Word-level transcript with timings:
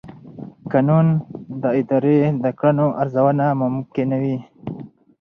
قانون 0.71 1.07
د 1.61 1.63
ادارې 1.79 2.17
د 2.43 2.45
کړنو 2.59 2.87
ارزونه 3.01 3.45
ممکنوي. 3.61 4.37